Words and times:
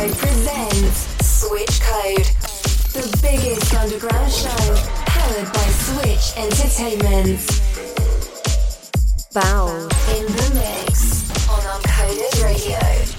Radio 0.00 0.14
presents 0.16 1.26
Switch 1.26 1.80
Code, 1.82 2.24
the 2.94 3.18
biggest 3.20 3.74
underground 3.74 4.32
show 4.32 4.74
powered 5.04 5.52
by 5.52 5.66
Switch 5.84 6.36
Entertainment. 6.38 7.40
Baud 9.34 9.92
in 10.16 10.24
the 10.24 10.50
mix 10.54 11.28
on 11.50 11.60
Uncoded 11.60 12.42
Radio. 12.42 13.09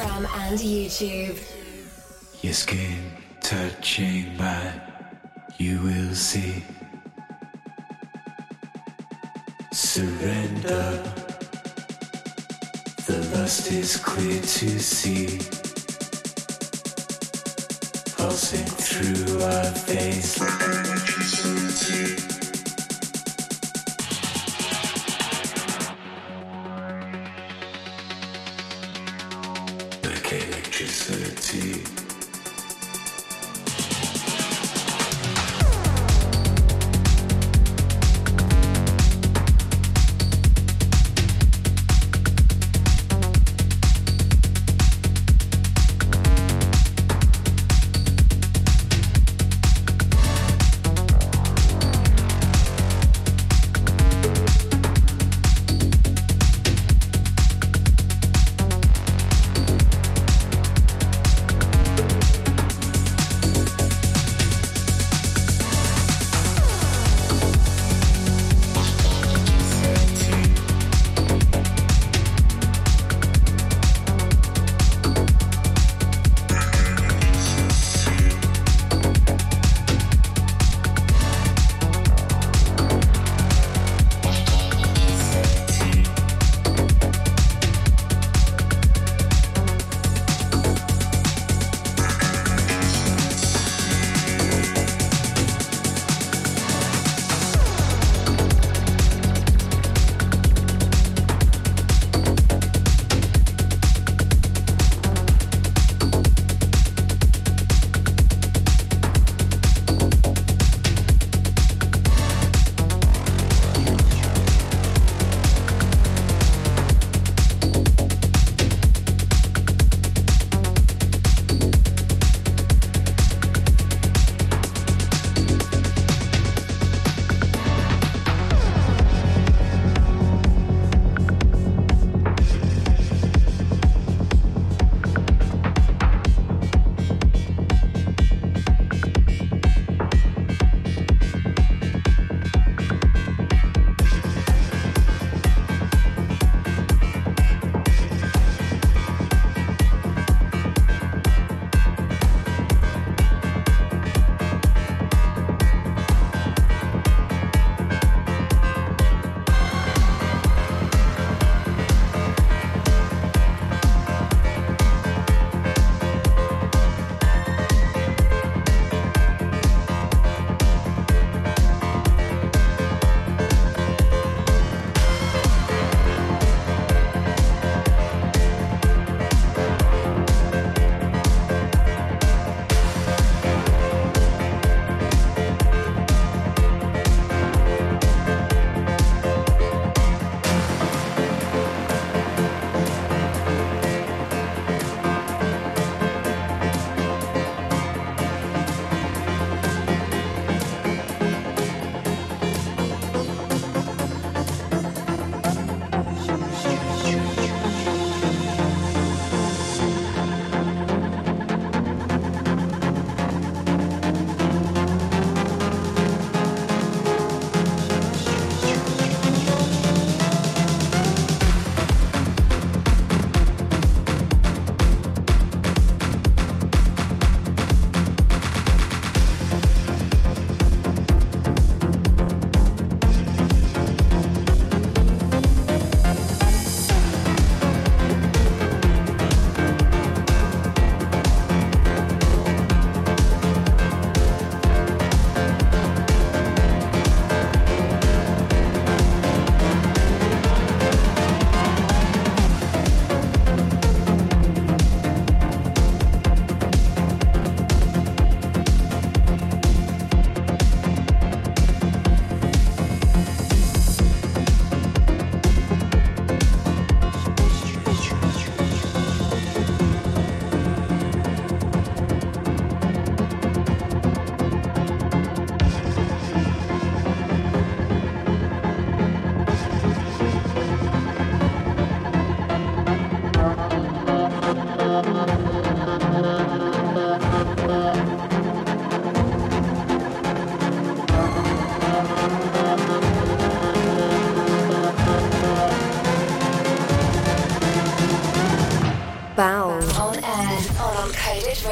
Instagram, 0.00 0.48
and 0.48 0.58
YouTube. 0.58 1.38
Yes, 2.42 2.58
skin 2.58 2.99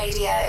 Radio. 0.08 0.47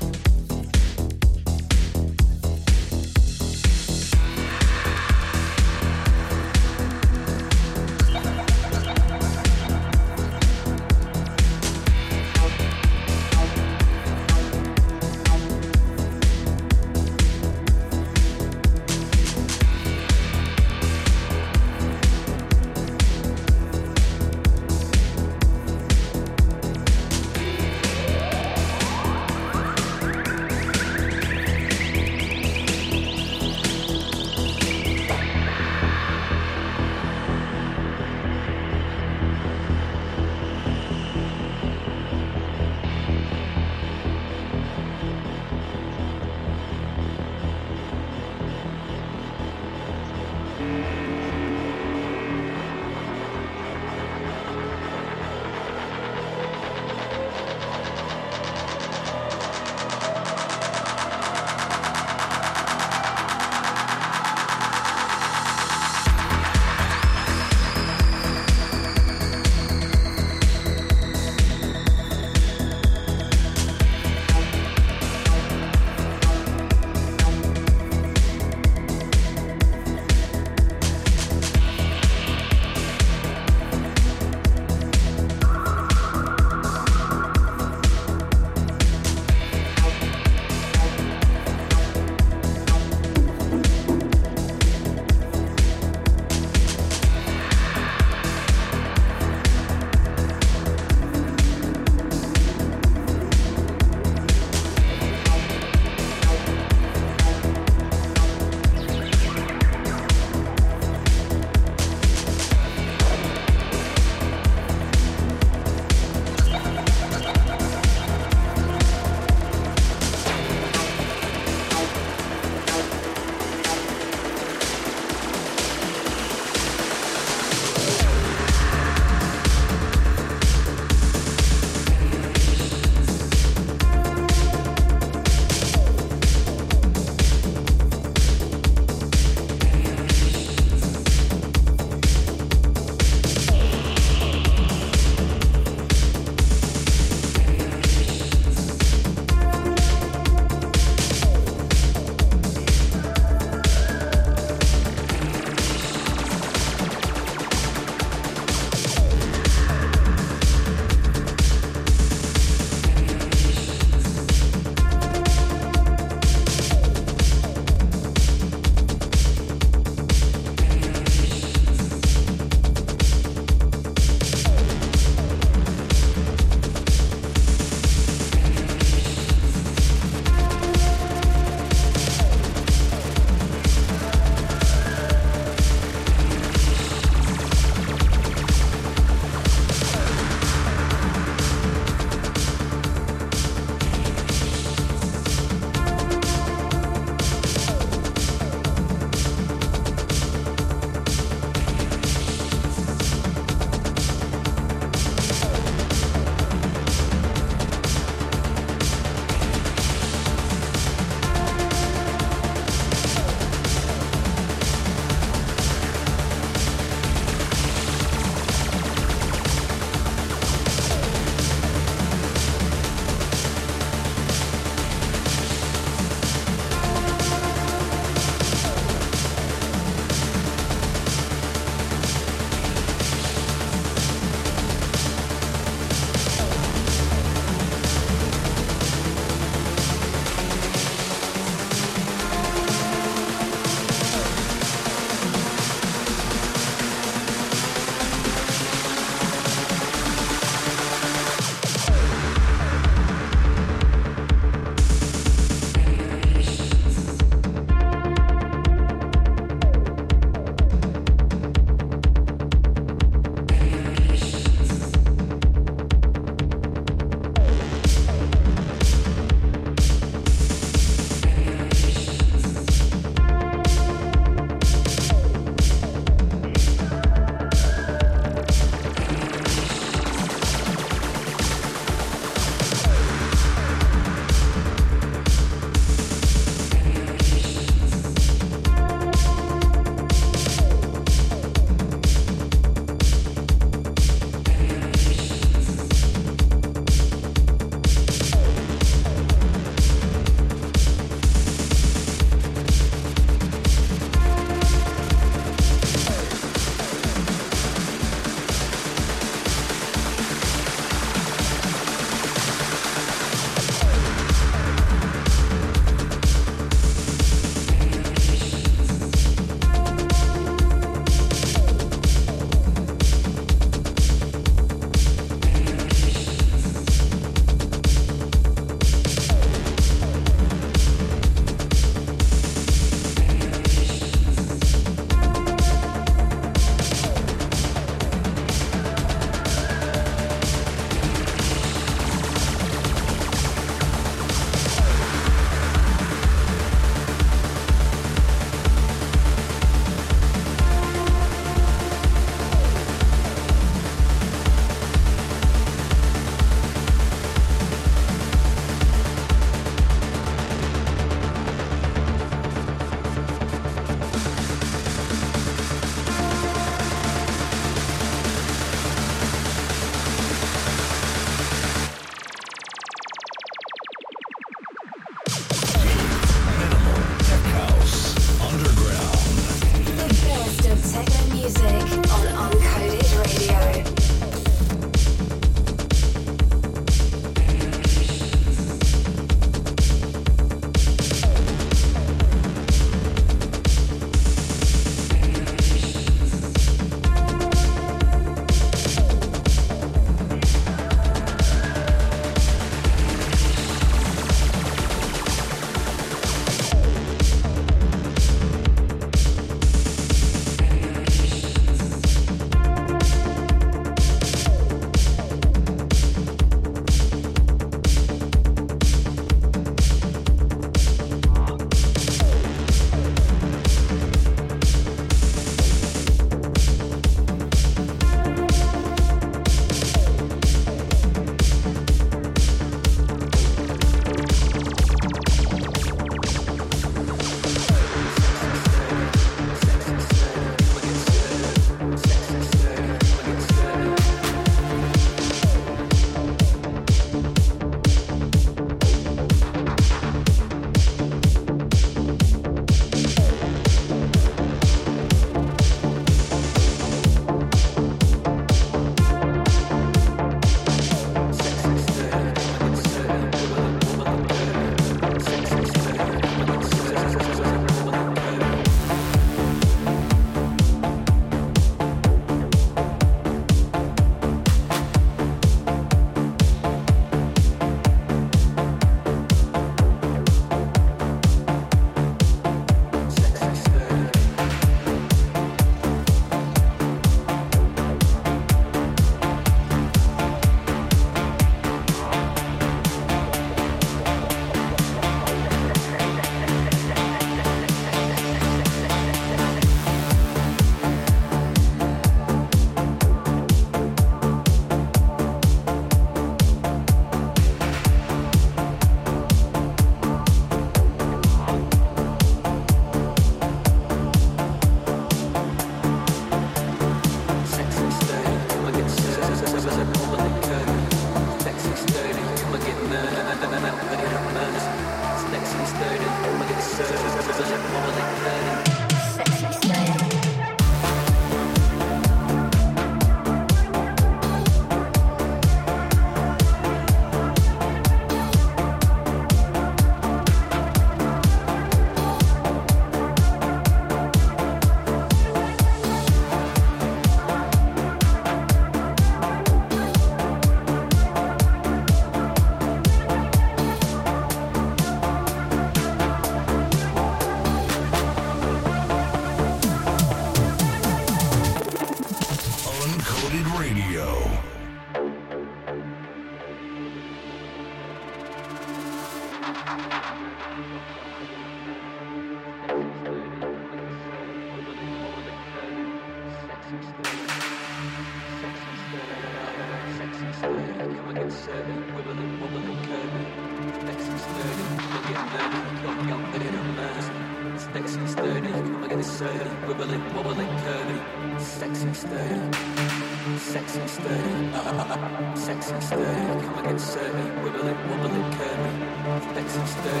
Exit 595.71 595.87
stage, 595.87 596.43
come 596.43 596.57
and 596.57 596.67
get 596.67 596.79
set, 596.81 597.13
wibble 597.41 597.67
it, 597.71 597.77
wobble 597.87 598.15
it, 598.15 598.37
curve. 598.37 599.37
Exit 599.37 599.67
stage. 599.67 600.00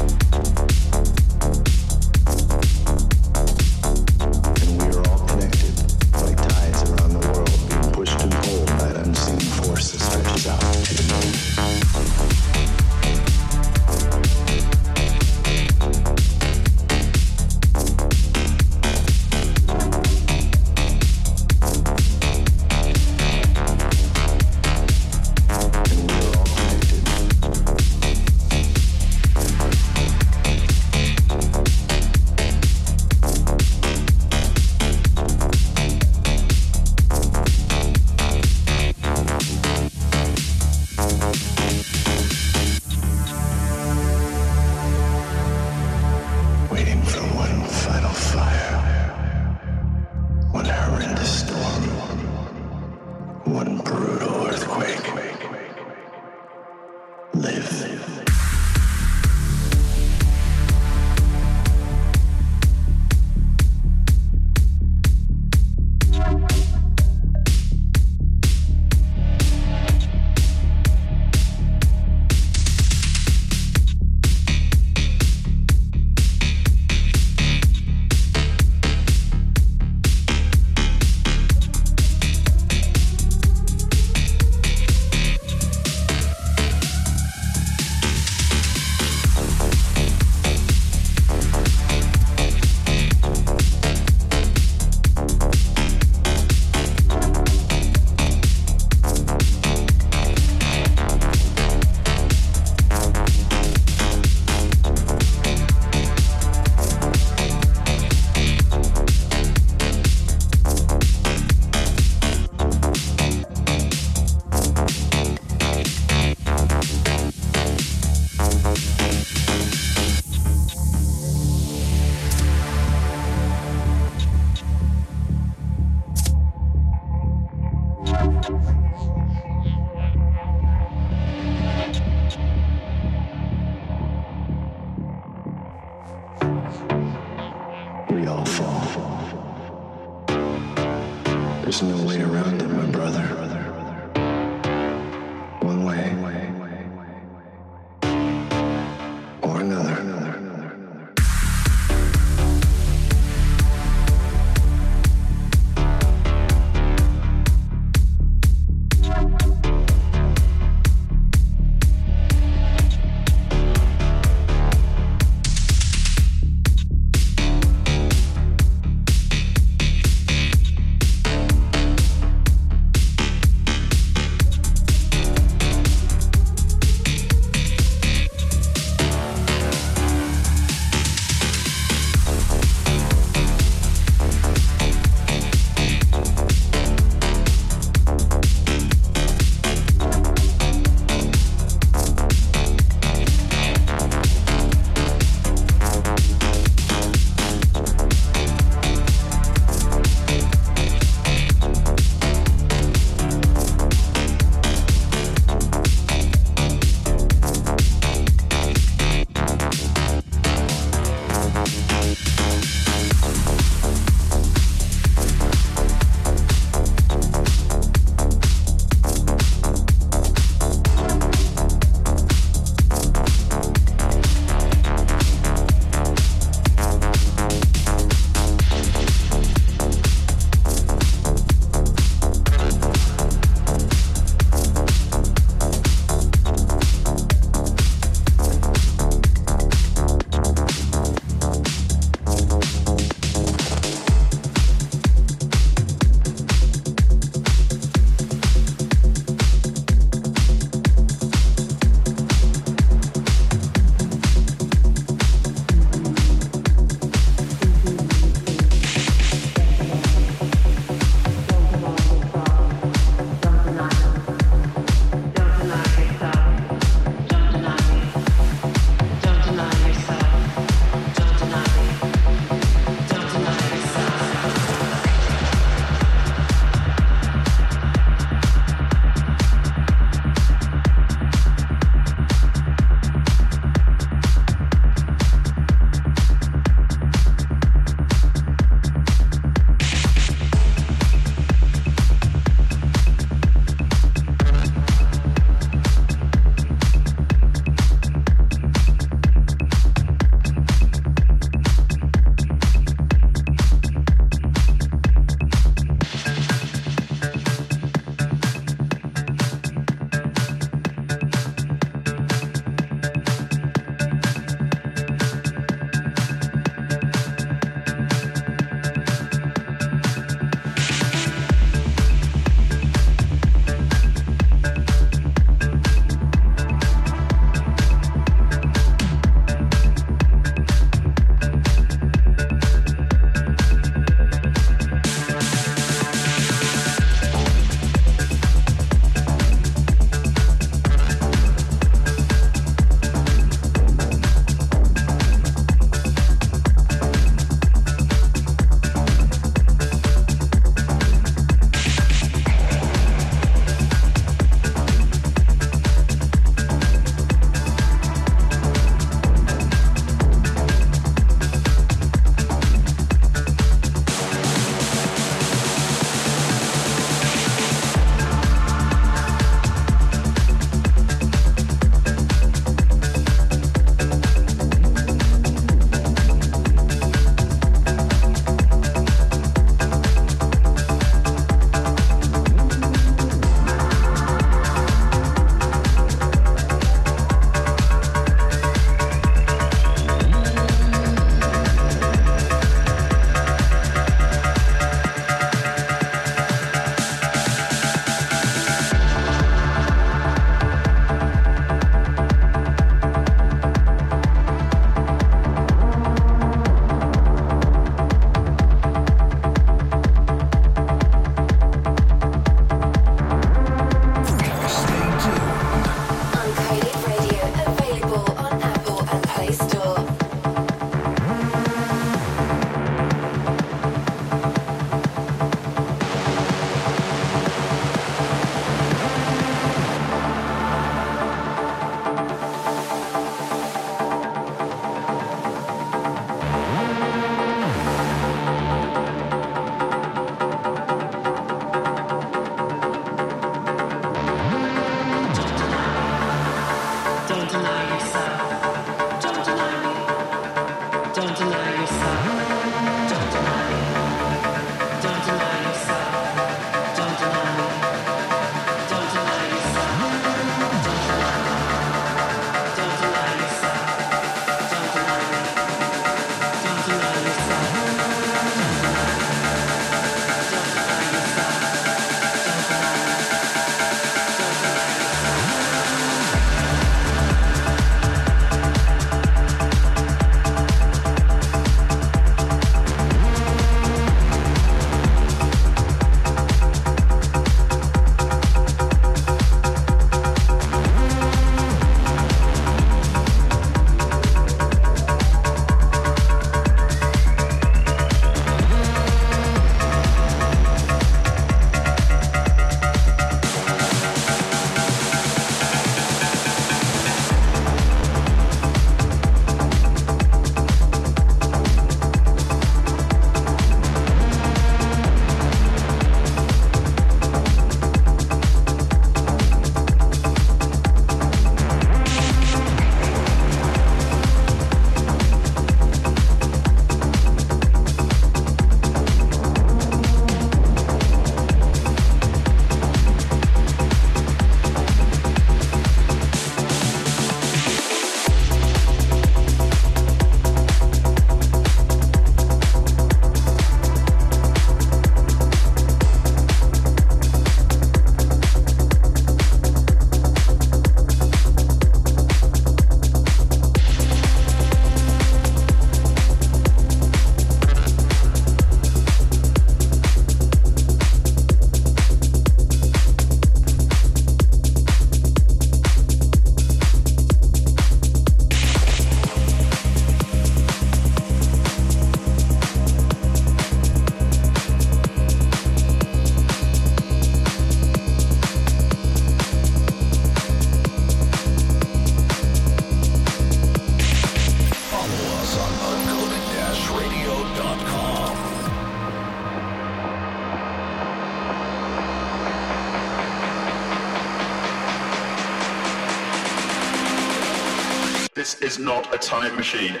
Not 598.81 599.13
a 599.13 599.17
time 599.17 599.55
machine. 599.55 600.00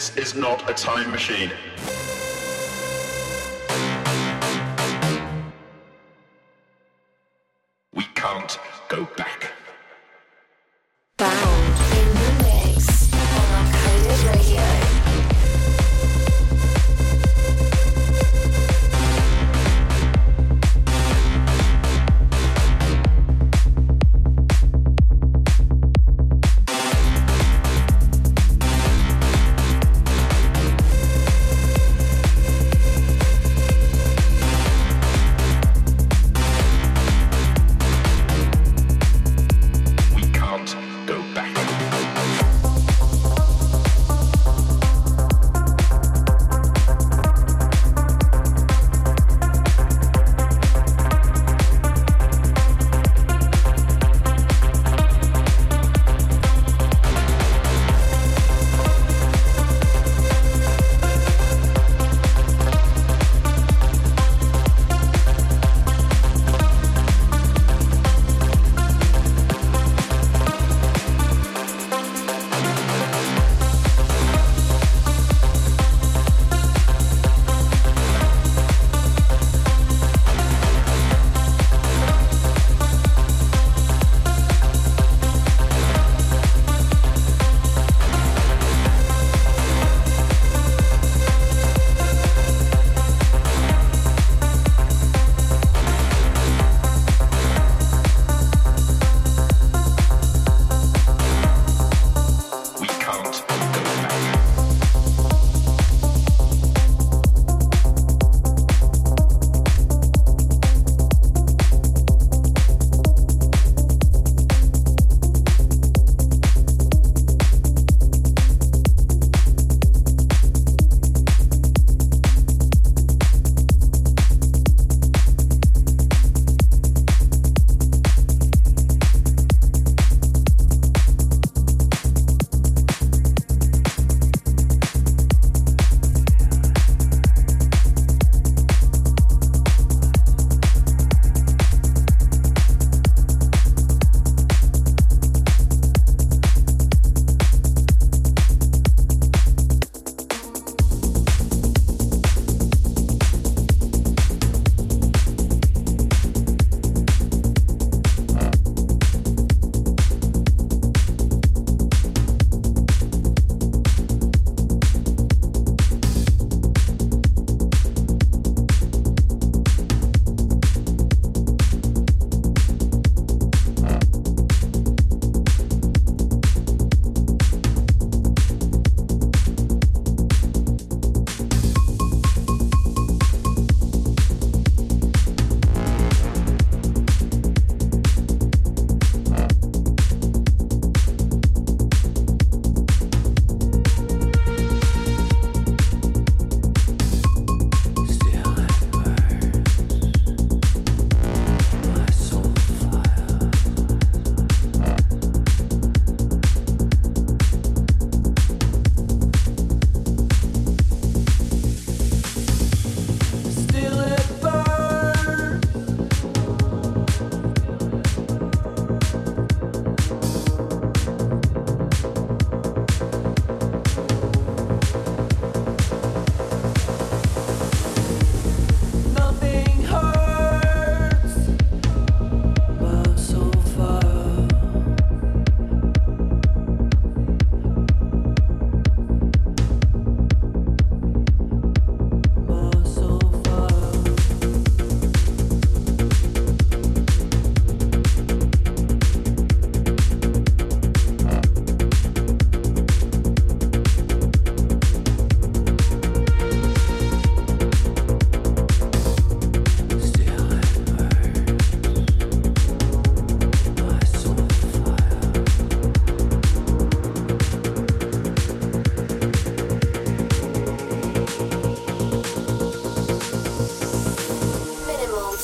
This 0.00 0.16
is 0.16 0.34
not 0.34 0.70
a 0.70 0.72
time 0.72 1.10
machine. 1.10 1.52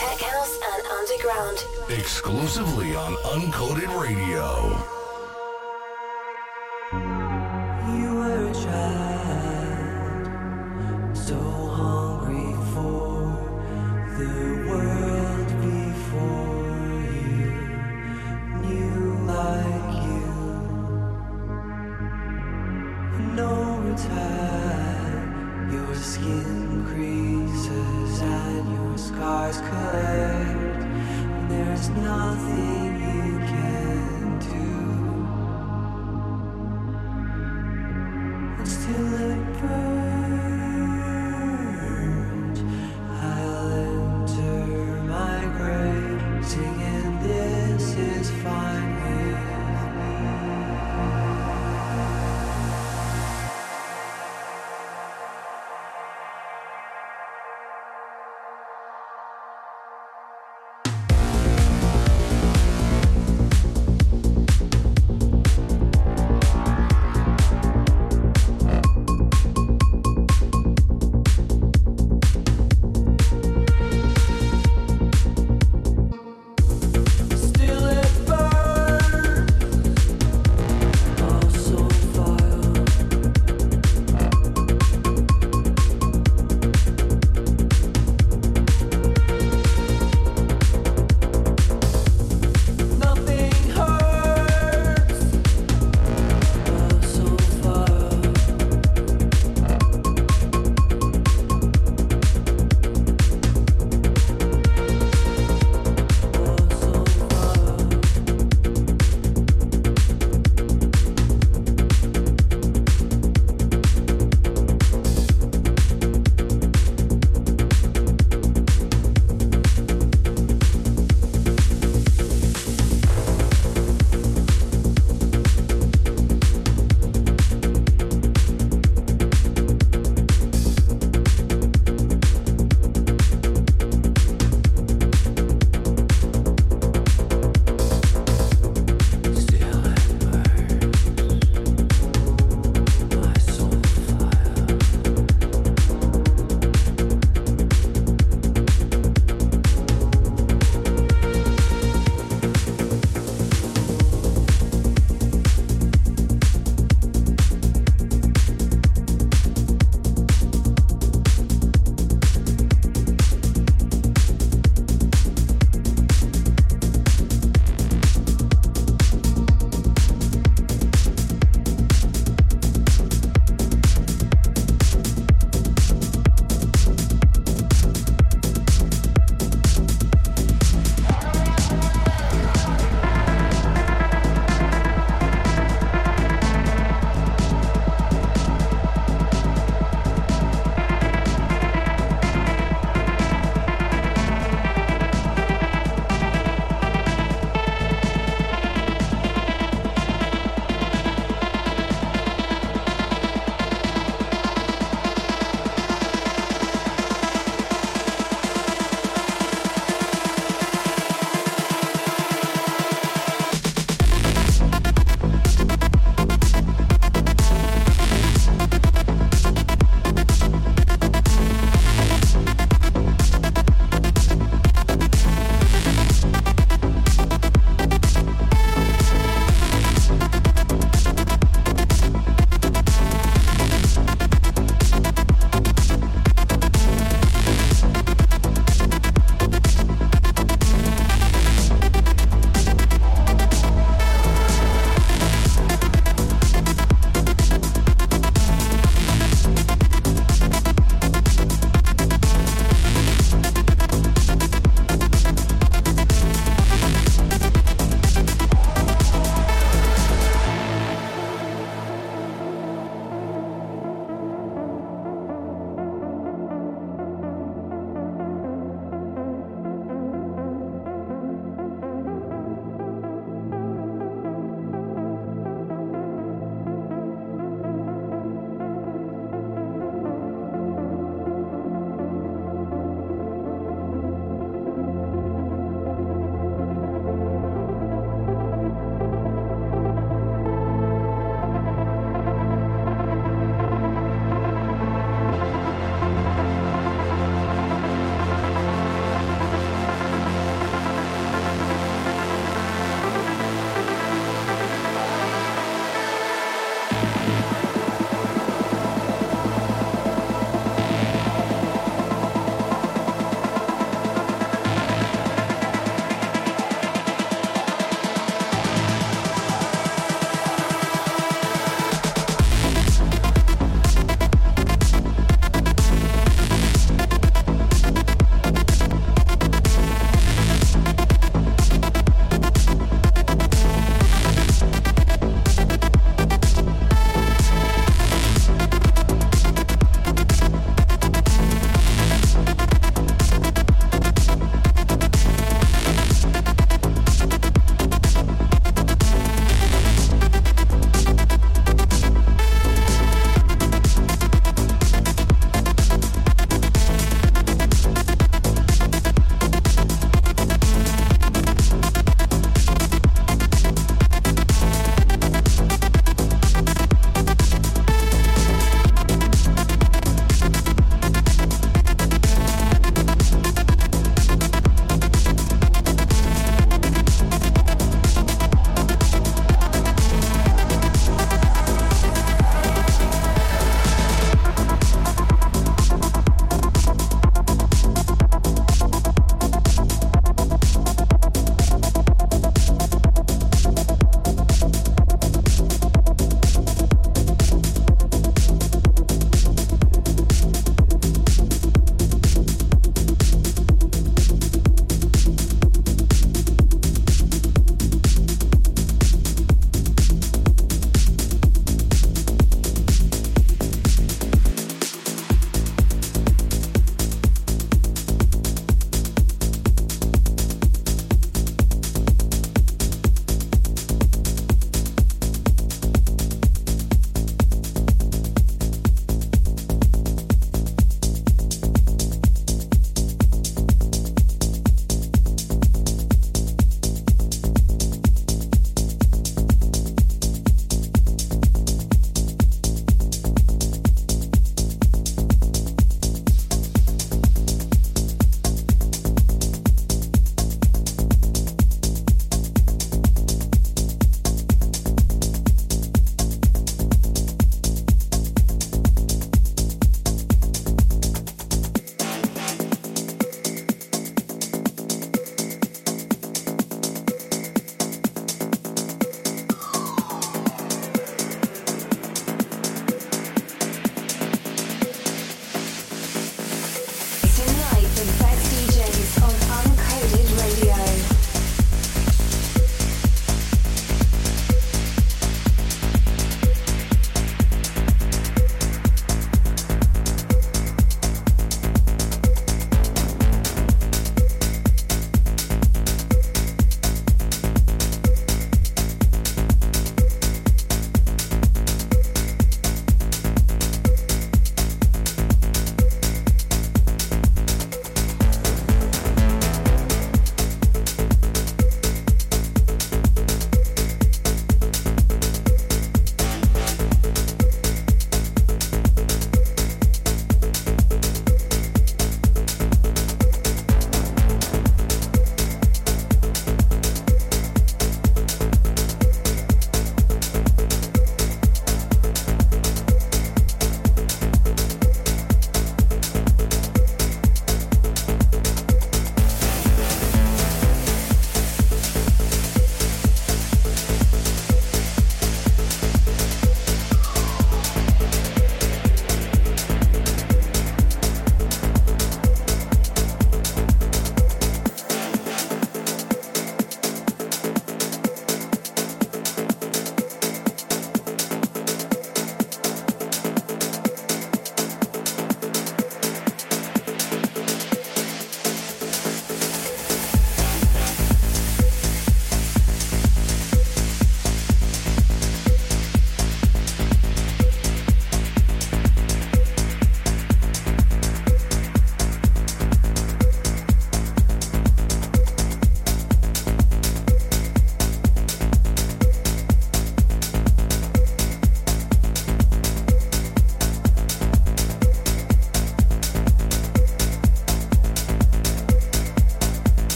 Tech 0.00 0.18
house 0.22 0.58
and 0.72 0.86
underground. 0.86 1.66
Exclusively 1.90 2.96
on 2.96 3.12
Uncoded 3.16 4.00
Radio. 4.00 4.99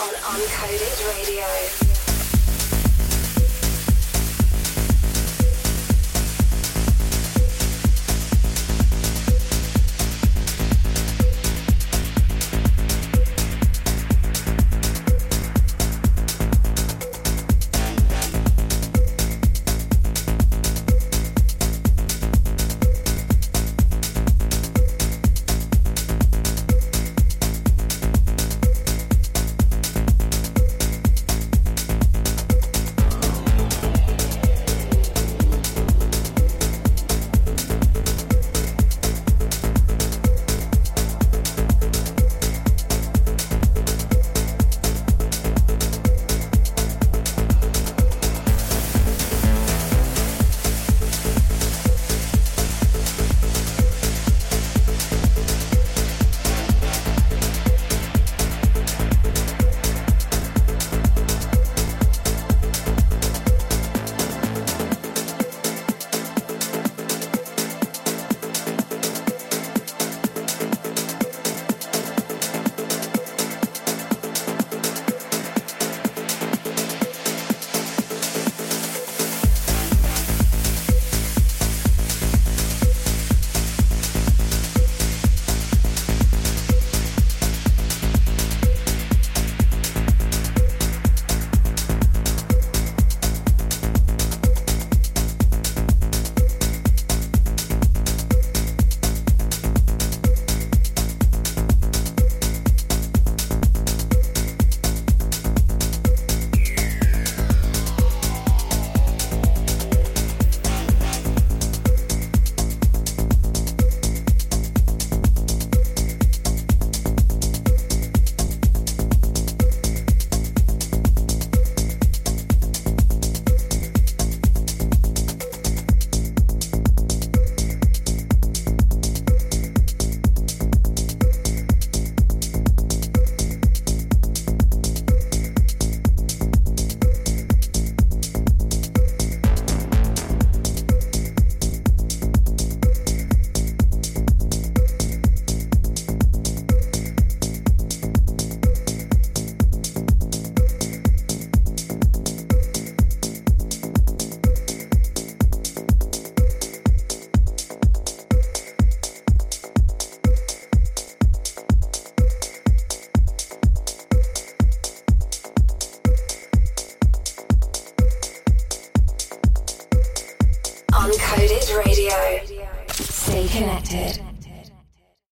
On 0.00 0.14
Uncoded 0.32 0.96
Radio. 1.12 1.69